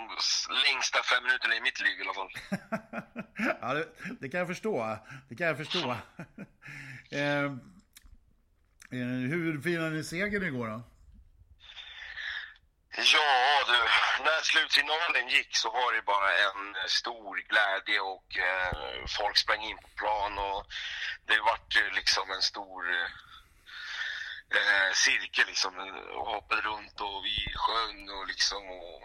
längsta 0.64 1.02
fem 1.02 1.22
minuterna 1.24 1.54
i 1.54 1.60
mitt 1.60 1.80
liv 1.80 1.98
i 1.98 2.02
alla 2.02 2.14
fall. 2.14 2.32
ja, 3.60 3.74
det, 3.74 3.88
det 4.20 4.28
kan 4.28 4.38
jag 4.38 4.48
förstå. 4.48 4.98
Det 5.28 5.36
kan 5.36 5.46
jag 5.46 5.56
förstå. 5.56 5.90
eh, 7.10 7.46
hur 9.00 9.60
firade 9.60 9.90
ni 9.90 10.04
segern 10.04 10.44
igår 10.44 10.68
då? 10.68 10.82
Ja 12.96 13.64
du, 13.66 13.78
när 14.24 14.40
slutsignalen 14.42 15.28
gick 15.28 15.56
så 15.56 15.70
var 15.70 15.92
det 15.92 16.02
bara 16.02 16.30
en 16.46 16.88
stor 16.88 17.36
glädje 17.48 18.00
och 18.00 18.38
eh, 18.38 19.06
folk 19.18 19.36
sprang 19.36 19.62
in 19.62 19.76
på 19.76 19.88
plan 19.88 20.38
och 20.38 20.66
det 21.26 21.40
vart 21.40 21.94
liksom 21.94 22.30
en 22.30 22.42
stor 22.42 22.90
eh, 24.58 24.92
cirkel 24.94 25.46
liksom 25.46 25.72
och 26.18 26.26
hoppade 26.26 26.60
runt 26.62 27.00
och 27.00 27.24
vi 27.24 27.36
sjöng 27.54 28.10
och 28.10 28.26
liksom 28.26 28.70
och 28.70 29.02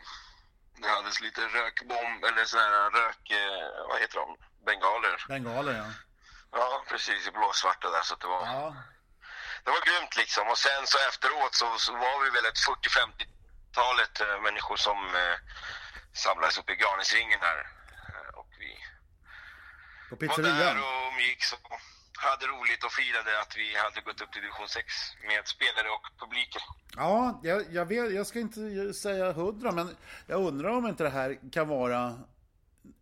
det 0.82 0.88
hades 0.88 1.22
lite 1.22 1.42
rökbomb 1.42 2.24
eller 2.24 2.58
här 2.58 2.90
rök, 2.90 3.32
eh, 3.32 3.88
vad 3.90 4.00
heter 4.02 4.18
de, 4.20 4.38
bengaler. 4.66 5.26
Bengaler 5.28 5.74
ja. 5.74 5.88
Ja 6.52 6.84
precis, 6.90 7.28
i 7.28 7.32
blåsvarta 7.32 7.90
där 7.92 8.02
så 8.02 8.14
att 8.14 8.20
det 8.20 8.28
var 8.28 8.46
Ja, 8.46 8.76
det 9.68 9.74
var 9.78 9.84
grymt 9.90 10.16
liksom. 10.24 10.44
Och 10.52 10.60
sen 10.68 10.84
så 10.92 10.98
efteråt 11.10 11.54
så, 11.62 11.68
så 11.86 11.92
var 12.06 12.18
vi 12.24 12.30
väl 12.36 12.46
ett 12.52 12.62
40-50-talet 12.72 14.16
eh, 14.26 14.38
människor 14.48 14.78
som 14.88 15.00
eh, 15.22 15.38
samlades 16.24 16.58
upp 16.60 16.70
i 16.74 16.76
Granisringen 16.82 17.40
här. 17.48 17.60
Eh, 18.10 18.30
och 18.40 18.52
vi 18.62 18.72
på 20.10 20.16
var 20.16 20.44
där 20.64 20.76
och 20.86 20.98
umgicks 21.12 21.48
och 21.54 21.66
hade 22.28 22.46
roligt 22.54 22.84
och 22.88 22.94
firade 23.00 23.32
att 23.42 23.54
vi 23.62 23.68
hade 23.84 24.02
gått 24.08 24.22
upp 24.22 24.32
till 24.32 24.42
division 24.42 24.68
6 24.68 24.86
med 25.30 25.42
spelare 25.56 25.90
och 25.96 26.06
publiken. 26.22 26.62
Ja, 26.96 27.40
jag, 27.44 27.60
jag, 27.78 27.86
vet, 27.86 28.14
jag 28.20 28.28
ska 28.28 28.40
inte 28.40 28.94
säga 28.94 29.32
hundra, 29.32 29.72
men 29.72 29.98
jag 30.28 30.40
undrar 30.50 30.70
om 30.70 30.88
inte 30.88 31.04
det 31.04 31.16
här 31.22 31.52
kan 31.52 31.68
vara 31.68 32.20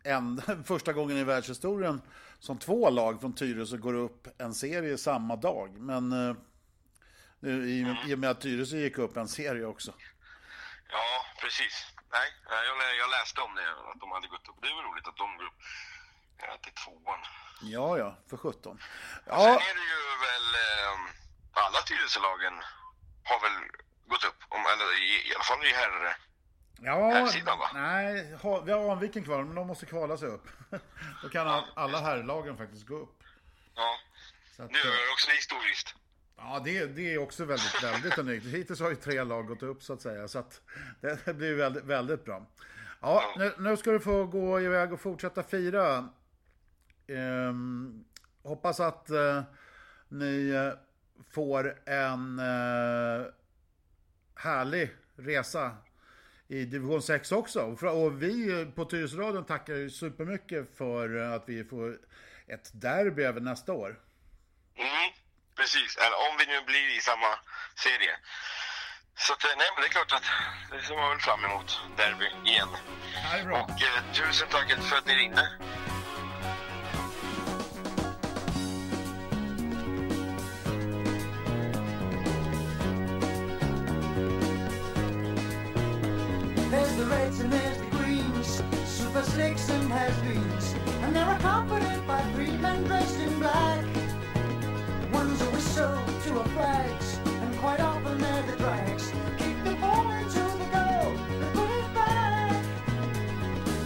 en, 0.04 0.42
första 0.72 0.92
gången 0.92 1.16
i 1.16 1.24
världshistorien 1.24 2.02
som 2.38 2.58
två 2.58 2.90
lag 2.90 3.20
från 3.20 3.32
Tyresö 3.32 3.76
går 3.76 3.94
upp 3.94 4.28
en 4.38 4.54
serie 4.54 4.98
samma 4.98 5.36
dag. 5.36 5.70
Men 5.78 6.12
eh, 6.12 6.36
i, 7.42 8.10
i 8.10 8.14
och 8.14 8.18
med 8.18 8.30
att 8.30 8.40
Tyresö 8.40 8.76
gick 8.76 8.98
upp 8.98 9.16
en 9.16 9.28
serie 9.28 9.64
också. 9.64 9.94
Ja, 10.88 11.26
precis. 11.40 11.86
Nej, 12.12 12.28
eh, 12.50 12.62
jag, 12.68 12.96
jag 13.02 13.10
läste 13.10 13.40
om 13.40 13.54
det, 13.54 13.70
att 13.90 14.00
de 14.00 14.10
hade 14.10 14.28
gått 14.28 14.48
upp. 14.48 14.56
Det 14.62 14.68
är 14.68 14.76
väl 14.76 14.84
roligt 14.84 15.08
att 15.08 15.16
de 15.16 15.36
går 15.36 15.44
upp 15.44 15.60
eh, 16.42 16.56
till 16.62 16.72
tvåan. 16.72 17.20
Ja, 17.62 17.98
ja, 17.98 18.18
för 18.30 18.36
17. 18.36 18.78
Sen 18.78 18.88
Ja, 19.26 19.60
är 19.70 19.74
det 19.80 19.86
ju 19.94 20.02
väl, 20.28 20.46
eh, 20.64 21.62
alla 21.64 21.80
Tyresölagen 21.88 22.54
har 23.24 23.40
väl 23.40 23.58
gått 24.06 24.24
upp, 24.24 24.40
om, 24.48 24.60
eller 24.72 24.88
i, 25.02 25.28
i 25.28 25.34
alla 25.34 25.44
fall 25.44 25.64
i 25.64 25.72
herr... 25.72 26.16
ja 26.80 27.10
Herrsidan, 27.10 27.58
va? 27.58 27.70
nej, 27.74 28.34
ha, 28.42 28.60
vi 28.60 28.72
har 28.72 28.92
Anviken 28.92 29.24
kvar, 29.24 29.44
men 29.44 29.54
de 29.54 29.66
måste 29.66 29.86
kvala 29.86 30.16
sig 30.18 30.28
upp. 30.28 30.46
Då 31.22 31.28
kan 31.28 31.48
all, 31.48 31.64
alla 31.76 32.00
herrlagen 32.00 32.56
faktiskt 32.56 32.86
gå 32.86 32.96
upp. 32.96 33.22
Ja, 33.74 33.98
att, 34.58 34.70
nu 34.70 34.78
eh, 34.78 34.86
är 34.86 35.06
det 35.06 35.12
också 35.12 35.30
historiskt. 35.30 35.94
Ja, 36.36 36.62
det, 36.64 36.86
det 36.86 37.14
är 37.14 37.18
också 37.18 37.44
väldigt, 37.44 37.82
väldigt 37.82 38.18
unikt. 38.18 38.46
Hittills 38.46 38.80
har 38.80 38.90
ju 38.90 38.96
tre 38.96 39.24
lag 39.24 39.46
gått 39.46 39.62
upp 39.62 39.82
så 39.82 39.92
att 39.92 40.00
säga, 40.00 40.28
så 40.28 40.38
att 40.38 40.60
det 41.24 41.34
blir 41.34 41.54
väldigt, 41.54 41.84
väldigt 41.84 42.24
bra. 42.24 42.46
Ja, 43.00 43.22
nu, 43.38 43.52
nu 43.58 43.76
ska 43.76 43.90
du 43.90 44.00
få 44.00 44.24
gå 44.24 44.60
iväg 44.60 44.92
och 44.92 45.00
fortsätta 45.00 45.42
fira. 45.42 46.08
Ehm, 47.06 48.04
hoppas 48.42 48.80
att 48.80 49.10
eh, 49.10 49.42
ni 50.08 50.48
eh, 50.48 50.78
får 51.30 51.78
en 51.88 52.38
eh, 52.38 53.26
härlig 54.34 54.90
resa 55.16 55.76
i 56.48 56.64
division 56.64 57.02
6 57.02 57.32
också. 57.32 57.60
Och 57.60 58.04
Och 58.04 58.22
vi 58.22 58.66
på 58.74 58.84
Tyresöradion 58.84 59.44
tackar 59.44 59.74
ju 59.74 59.90
supermycket 59.90 60.68
för 60.76 61.16
att 61.16 61.48
vi 61.48 61.64
får 61.64 61.98
ett 62.46 62.70
derby 62.74 63.22
även 63.22 63.44
nästa 63.44 63.72
år. 63.72 64.00
Precis, 65.56 65.96
eller 65.96 66.16
om 66.16 66.36
vi 66.38 66.46
nu 66.46 66.60
blir 66.66 66.98
i 66.98 67.00
samma 67.00 67.30
serie. 67.74 68.14
Så 69.18 69.32
att, 69.32 69.44
eh, 69.44 69.50
nej 69.58 69.66
men 69.74 69.82
det 69.82 69.88
är 69.88 69.96
klart 69.98 70.12
att 70.12 70.28
det 70.70 70.86
ser 70.86 70.96
man 70.96 71.10
väl 71.10 71.18
fram 71.18 71.44
emot, 71.44 71.80
derby 71.96 72.50
igen. 72.50 72.68
Det 73.32 73.38
är 73.38 73.44
bra. 73.44 73.62
Och 73.62 73.70
eh, 73.70 74.12
tusen 74.14 74.48
tack 74.48 74.68
för 74.88 74.96
att 74.96 75.06
ni 75.06 75.14
ringde. 75.14 75.48
There's 86.70 86.96
the 86.96 87.06
reds 87.06 87.40
and 87.40 87.52
there's 87.52 87.78
the 87.78 87.96
greens, 87.96 88.62
super 88.84 89.22
slicks 89.22 89.70
and 89.70 89.90
has-beens, 89.92 90.74
and 91.02 91.16
there 91.16 91.24
are 91.24 91.38
confident 91.38 92.06
by 92.06 92.20
three 92.34 92.56
men 92.58 92.84
dressed 92.84 93.20
in 93.20 93.38
black. 93.38 93.85
To 95.76 96.40
a 96.40 96.44
flags, 96.54 97.18
and 97.26 97.58
quite 97.58 97.80
often 97.80 98.18
they're 98.18 98.42
the 98.50 98.56
drags. 98.56 99.12
Keep 99.36 99.62
the 99.62 99.74
ball 99.74 100.10
into 100.10 100.38
the 100.38 100.64
goal, 100.72 101.12
put 101.52 101.70
it 101.70 101.94
back. 101.94 102.64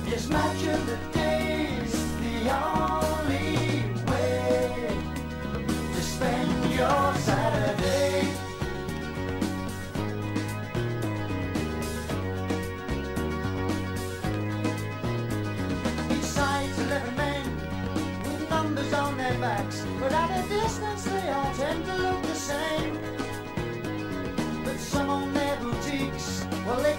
The 0.04 0.99
day's 1.12 1.92
the 2.20 2.50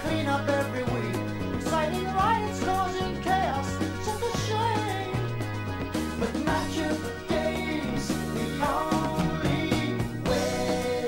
clean 0.03 0.27
up 0.27 0.48
every 0.48 0.84
week, 0.84 1.15
inciting 1.53 2.05
riots, 2.05 2.63
causing 2.63 3.22
chaos, 3.22 3.67
such 4.05 4.24
a 4.29 4.38
shame. 4.48 5.15
But 6.20 6.34
of 6.89 6.98
the 7.05 7.13
days, 7.29 8.08
the 8.38 8.48
only 8.77 9.72
way 10.27 11.08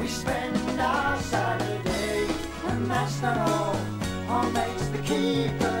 we 0.00 0.06
spend 0.08 0.80
our 0.80 1.16
Saturday, 1.20 2.26
and 2.68 2.90
that's 2.90 3.22
not 3.22 3.38
all. 3.48 3.76
Our 4.28 4.50
mates, 4.50 4.88
the 4.88 4.98
keepers, 4.98 5.75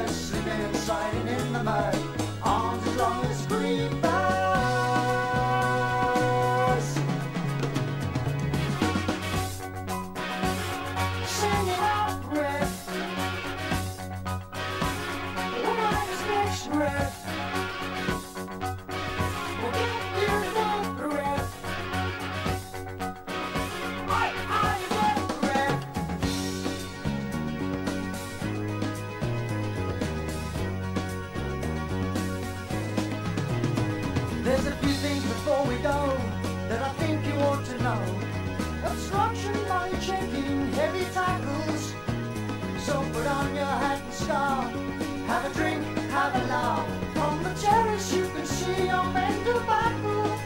Have 44.28 45.44
a 45.44 45.54
drink, 45.54 45.84
have 46.10 46.34
a 46.34 46.46
laugh. 46.48 46.84
From 47.14 47.42
the 47.44 47.54
terrace 47.60 48.12
you 48.12 48.28
can 48.28 48.44
see 48.44 48.88
men 49.12 49.44
do 49.44 49.54
battle. 49.60 50.36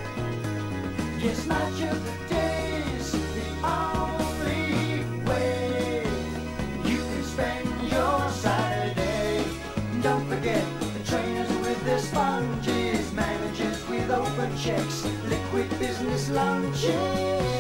Yes, 1.18 1.46
the 2.04 2.34
days, 2.34 3.12
the 3.12 3.66
only 3.66 5.02
way 5.24 6.06
you 6.84 6.98
can 6.98 7.24
spend 7.24 7.68
your 7.90 8.30
Saturday. 8.30 9.44
Don't 10.02 10.28
forget 10.28 10.62
the 10.92 11.10
trainers 11.10 11.50
with 11.64 11.82
their 11.86 12.00
sponges, 12.00 13.10
managers 13.14 13.88
with 13.88 14.10
open 14.10 14.58
checks, 14.58 15.06
liquid 15.26 15.70
business 15.78 16.28
lunches. 16.28 17.59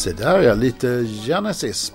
Se 0.00 0.12
där 0.12 0.42
ja, 0.42 0.54
lite 0.54 1.04
Genesis 1.04 1.92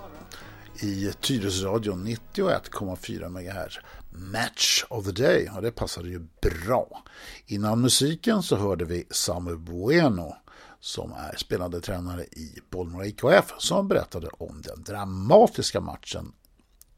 i 0.79 1.11
Tyresöradion 1.21 2.07
91,4 2.07 3.29
MHz. 3.29 3.79
Match 4.09 4.83
of 4.89 5.05
the 5.05 5.11
Day, 5.11 5.49
och 5.55 5.61
det 5.61 5.71
passade 5.71 6.09
ju 6.09 6.27
bra. 6.41 7.03
Innan 7.45 7.81
musiken 7.81 8.43
så 8.43 8.55
hörde 8.55 8.85
vi 8.85 9.07
Samu 9.09 9.57
Bueno 9.57 10.35
som 10.79 11.13
är 11.13 11.35
spelande 11.35 11.81
tränare 11.81 12.23
i 12.23 12.59
Bollmora 12.69 13.05
IKF 13.05 13.53
som 13.57 13.87
berättade 13.87 14.27
om 14.27 14.61
den 14.61 14.83
dramatiska 14.83 15.81
matchen 15.81 16.33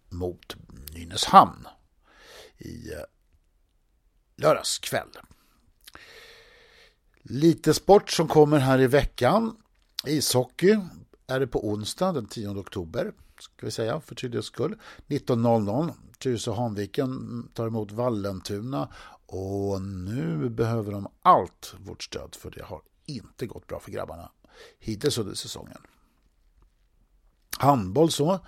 mot 0.10 0.56
Nynäshamn 0.94 1.68
i 2.58 2.92
eh, 2.94 3.00
lördags 4.38 4.80
kväll. 4.80 5.10
Lite 7.22 7.74
sport 7.74 8.12
som 8.12 8.28
kommer 8.28 8.60
här 8.60 8.82
i 8.82 8.88
veckan. 8.88 9.56
Ishockey 10.08 10.80
är 11.28 11.40
det 11.40 11.48
på 11.48 11.68
onsdag 11.68 12.12
den 12.12 12.28
10 12.28 12.50
oktober, 12.50 13.14
ska 13.40 13.66
vi 13.66 13.72
säga 13.72 14.00
för 14.00 14.16
tydlighets 14.16 14.48
skull. 14.48 14.76
19.00. 15.08 15.94
Tyresö 16.20 16.52
Hanviken 16.52 17.44
tar 17.54 17.68
emot 17.68 17.92
Vallentuna 17.92 18.94
och 19.26 19.82
nu 19.82 20.50
behöver 20.50 20.92
de 20.92 21.08
allt 21.22 21.76
vårt 21.80 22.04
stöd 22.04 22.36
för 22.36 22.52
det 22.52 22.64
har 22.64 22.82
inte 23.06 23.48
gått 23.48 23.68
bra 23.68 23.80
för 23.80 23.92
grabbarna 23.92 24.32
hittills 24.80 25.18
under 25.18 25.34
säsongen. 25.34 25.82
Handboll 27.58 28.12
så. 28.12 28.40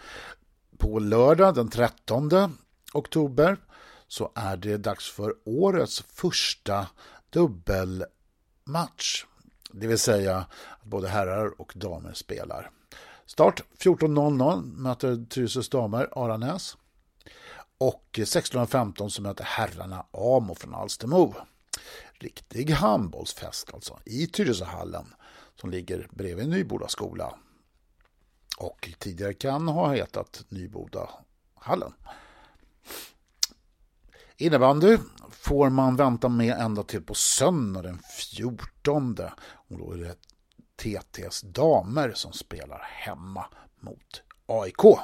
På 0.77 0.99
lördag 0.99 1.55
den 1.55 1.69
13 1.69 2.57
oktober 2.93 3.57
så 4.07 4.31
är 4.35 4.57
det 4.57 4.77
dags 4.77 5.11
för 5.11 5.35
årets 5.45 6.01
första 6.01 6.87
dubbelmatch. 7.29 9.25
Det 9.73 9.87
vill 9.87 9.99
säga 9.99 10.37
att 10.37 10.83
både 10.83 11.07
herrar 11.07 11.61
och 11.61 11.73
damer 11.75 12.13
spelar. 12.13 12.71
Start 13.25 13.63
14.00 13.79 14.63
möter 14.77 15.25
Tyresös 15.29 15.69
damer 15.69 16.09
Aranäs. 16.11 16.77
Och 17.77 18.05
16.15 18.13 19.09
så 19.09 19.21
möter 19.21 19.43
herrarna 19.43 20.05
Amo 20.11 20.55
från 20.55 20.75
Alstermo. 20.75 21.35
Riktig 22.13 22.69
handbollsfest 22.69 23.73
alltså 23.73 23.99
i 24.05 24.27
Tyresöhallen 24.27 25.13
som 25.55 25.69
ligger 25.69 26.07
bredvid 26.11 26.49
Nyboda 26.49 26.87
skola. 26.87 27.35
Och 28.57 28.89
tidigare 28.99 29.33
kan 29.33 29.67
ha 29.67 29.93
hetat 29.93 30.45
Nybodahallen. 30.49 31.93
Innebandy 34.37 34.97
får 35.31 35.69
man 35.69 35.95
vänta 35.95 36.29
med 36.29 36.57
ända 36.59 36.83
till 36.83 37.03
på 37.03 37.13
söndag 37.13 37.81
den 37.81 37.99
14. 38.35 39.17
Och 39.69 39.77
då 39.77 39.91
är 39.91 39.97
det 39.97 40.15
TTs 40.75 41.41
damer 41.41 42.11
som 42.15 42.33
spelar 42.33 42.81
hemma 42.91 43.45
mot 43.79 44.21
AIK. 44.45 44.99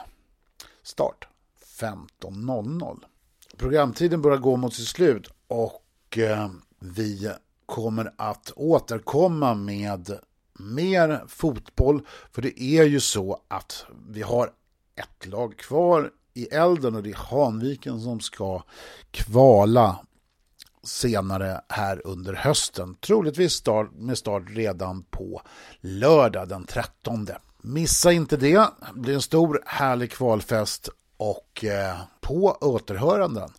Start 0.84 1.28
15.00. 1.80 3.04
Programtiden 3.58 4.22
börjar 4.22 4.38
gå 4.38 4.56
mot 4.56 4.74
sitt 4.74 4.88
slut 4.88 5.28
och 5.48 6.18
eh, 6.18 6.50
vi 6.80 7.32
kommer 7.66 8.14
att 8.18 8.52
återkomma 8.56 9.54
med 9.54 10.20
mer 10.54 11.24
fotboll. 11.28 12.08
För 12.32 12.42
det 12.42 12.62
är 12.62 12.84
ju 12.84 13.00
så 13.00 13.42
att 13.48 13.86
vi 14.10 14.22
har 14.22 14.52
ett 14.96 15.26
lag 15.26 15.58
kvar 15.58 16.12
i 16.34 16.46
elden 16.46 16.96
och 16.96 17.04
det 17.04 17.10
är 17.10 17.16
Hanviken 17.16 18.02
som 18.02 18.20
ska 18.20 18.64
kvala 19.12 20.06
senare 20.86 21.62
här 21.70 22.02
under 22.08 22.34
hösten. 22.34 22.96
Troligtvis 22.96 23.54
start, 23.54 23.92
med 23.94 24.18
start 24.18 24.44
redan 24.50 25.04
på 25.04 25.42
lördag 25.82 26.48
den 26.48 26.66
13. 26.66 27.28
Missa 27.62 28.12
inte 28.12 28.38
det. 28.38 28.58
Det 28.94 29.00
blir 29.00 29.14
en 29.14 29.22
stor 29.22 29.64
härlig 29.66 30.12
kvalfest 30.12 30.90
och 31.18 31.66
eh, 31.66 31.96
på 32.22 32.58
återhöranden. 32.62 33.50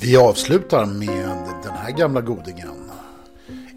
Vi 0.00 0.16
avslutar 0.16 0.86
med 0.86 1.38
den 1.62 1.72
här 1.72 1.90
gamla 1.90 2.20
godingen. 2.20 2.90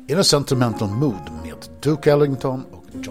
In 0.08 0.19
a 0.19 0.23
sentimental 0.23 0.89
mood 0.89 1.32
med 1.43 1.65
Duke 1.82 2.12
Ellington 2.12 2.65
och 2.71 3.04